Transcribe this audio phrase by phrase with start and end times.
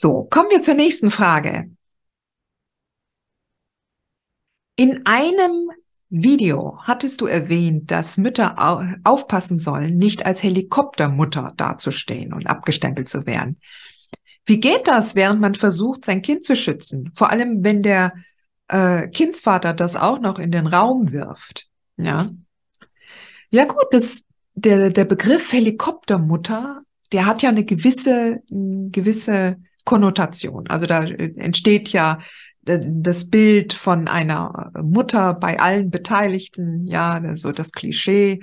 [0.00, 1.72] So, kommen wir zur nächsten Frage.
[4.76, 5.72] In einem
[6.08, 8.54] Video hattest du erwähnt, dass Mütter
[9.02, 13.60] aufpassen sollen, nicht als Helikoptermutter dazustehen und abgestempelt zu werden.
[14.46, 17.10] Wie geht das, während man versucht, sein Kind zu schützen?
[17.16, 18.12] Vor allem, wenn der
[18.68, 21.66] äh, Kindsvater das auch noch in den Raum wirft.
[21.96, 22.30] Ja,
[23.50, 24.22] ja gut, das,
[24.54, 29.56] der, der Begriff Helikoptermutter, der hat ja eine gewisse, eine gewisse
[29.88, 30.66] Konnotation.
[30.68, 32.18] Also da äh, entsteht ja
[32.66, 38.40] äh, das Bild von einer Mutter bei allen Beteiligten, ja, so das Klischee,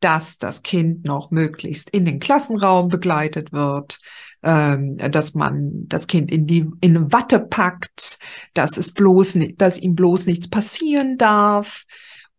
[0.00, 3.98] dass das Kind noch möglichst in den Klassenraum begleitet wird,
[4.42, 8.18] ähm, dass man das Kind in die in Watte packt,
[8.54, 11.84] dass es bloß, dass ihm bloß nichts passieren darf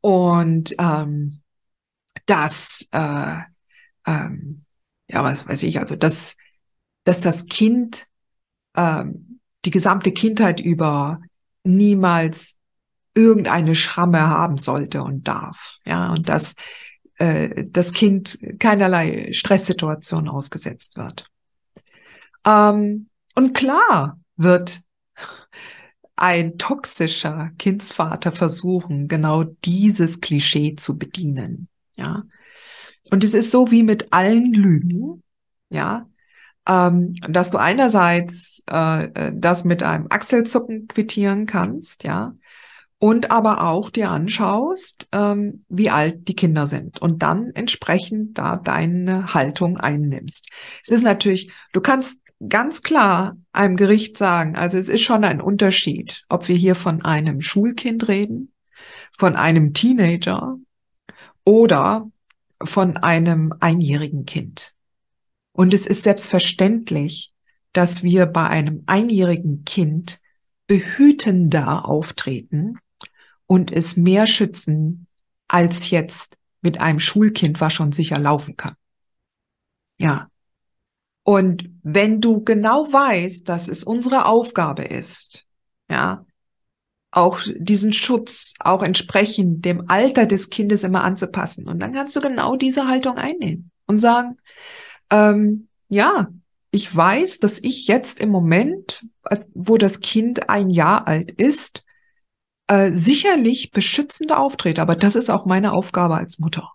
[0.01, 1.41] und ähm,
[2.25, 3.37] dass äh,
[4.07, 4.63] ähm,
[5.07, 6.35] ja was weiß ich also dass
[7.03, 8.07] dass das Kind
[8.77, 11.19] ähm, die gesamte Kindheit über
[11.63, 12.57] niemals
[13.13, 15.79] irgendeine Schramme haben sollte und darf.
[15.85, 16.55] Ja, und dass
[17.17, 21.27] äh, das Kind keinerlei Stresssituation ausgesetzt wird.
[22.45, 24.81] Ähm, und klar wird
[26.15, 31.67] ein toxischer Kindsvater versuchen, genau dieses Klischee zu bedienen.
[31.95, 32.23] Ja.
[33.09, 35.23] Und es ist so wie mit allen Lügen.
[35.69, 36.07] Ja
[36.67, 42.33] ähm, dass du einerseits äh, äh, das mit einem Achselzucken quittieren kannst, ja,
[42.99, 48.57] und aber auch dir anschaust, ähm, wie alt die Kinder sind und dann entsprechend da
[48.57, 50.49] deine Haltung einnimmst.
[50.83, 52.19] Es ist natürlich, du kannst
[52.49, 57.03] ganz klar einem Gericht sagen, also es ist schon ein Unterschied, ob wir hier von
[57.03, 58.51] einem Schulkind reden,
[59.11, 60.57] von einem Teenager
[61.43, 62.09] oder
[62.63, 64.75] von einem einjährigen Kind.
[65.57, 67.33] Und es ist selbstverständlich,
[67.73, 70.19] dass wir bei einem einjährigen Kind
[70.67, 72.77] behütender auftreten
[73.47, 75.07] und es mehr schützen
[75.47, 78.75] als jetzt mit einem Schulkind, was schon sicher laufen kann.
[79.97, 80.29] Ja.
[81.23, 85.47] Und wenn du genau weißt, dass es unsere Aufgabe ist,
[85.89, 86.23] ja,
[87.09, 91.67] auch diesen Schutz auch entsprechend dem Alter des Kindes immer anzupassen.
[91.67, 94.37] Und dann kannst du genau diese Haltung einnehmen und sagen,
[95.09, 96.27] ähm, ja,
[96.71, 99.05] ich weiß, dass ich jetzt im Moment,
[99.53, 101.83] wo das Kind ein Jahr alt ist,
[102.67, 106.73] äh, sicherlich beschützende auftrete, aber das ist auch meine Aufgabe als Mutter.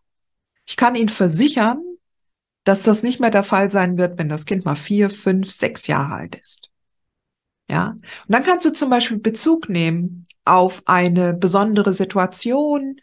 [0.67, 1.83] Ich kann Ihnen versichern,
[2.65, 5.87] dass das nicht mehr der Fall sein wird, wenn das Kind mal vier, fünf, sechs
[5.87, 6.71] Jahre alt ist.
[7.69, 12.97] Ja, und dann kannst du zum Beispiel Bezug nehmen auf eine besondere Situation,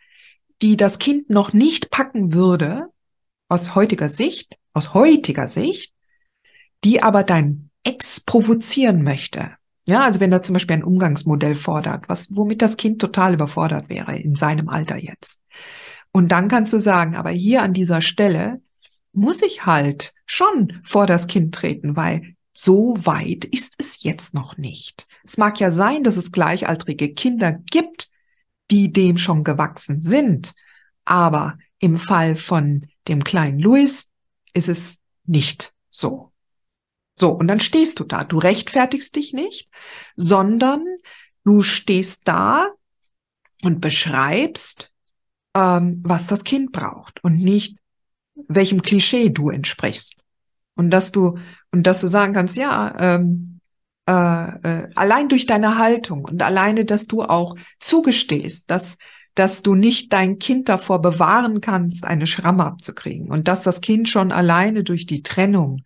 [0.62, 2.88] die das Kind noch nicht packen würde,
[3.48, 5.94] aus heutiger Sicht, aus heutiger Sicht,
[6.84, 9.52] die aber dein Ex provozieren möchte.
[9.86, 13.90] Ja, also wenn er zum Beispiel ein Umgangsmodell fordert, was, womit das Kind total überfordert
[13.90, 15.40] wäre in seinem Alter jetzt.
[16.12, 18.62] Und dann kannst du sagen, aber hier an dieser Stelle
[19.14, 24.58] muss ich halt schon vor das Kind treten, weil so weit ist es jetzt noch
[24.58, 25.08] nicht.
[25.24, 28.10] Es mag ja sein, dass es gleichaltrige Kinder gibt,
[28.70, 30.54] die dem schon gewachsen sind.
[31.06, 34.09] Aber im Fall von dem kleinen Louis
[34.54, 36.32] ist es nicht so.
[37.16, 38.24] So, und dann stehst du da.
[38.24, 39.70] Du rechtfertigst dich nicht,
[40.16, 40.86] sondern
[41.44, 42.68] du stehst da
[43.62, 44.92] und beschreibst,
[45.54, 47.78] ähm, was das Kind braucht und nicht,
[48.48, 50.16] welchem Klischee du entsprichst.
[50.76, 51.38] Und dass du,
[51.72, 53.60] und dass du sagen kannst, ja, ähm,
[54.08, 58.98] äh, äh, allein durch deine Haltung und alleine, dass du auch zugestehst, dass
[59.40, 64.10] dass du nicht dein Kind davor bewahren kannst, eine Schramme abzukriegen und dass das Kind
[64.10, 65.84] schon alleine durch die Trennung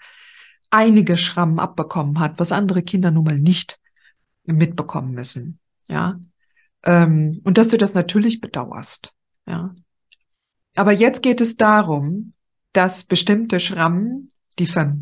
[0.72, 3.80] einige Schrammen abbekommen hat, was andere Kinder nun mal nicht
[4.44, 5.60] mitbekommen müssen.
[5.88, 6.20] Ja.
[6.84, 9.14] Ähm, und dass du das natürlich bedauerst.
[9.46, 9.76] Ja.
[10.76, 12.34] Aber jetzt geht es darum,
[12.72, 14.98] dass bestimmte Schrammen, die, ver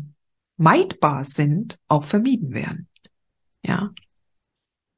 [0.56, 2.86] vermeidbar sind, auch vermieden werden.
[3.64, 3.94] Ja.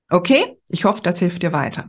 [0.09, 1.89] Okay, ich hoffe, das hilft dir weiter.